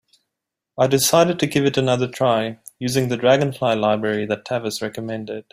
[0.79, 5.45] I decided to give it another try, using the Dragonfly library that Tavis recommended.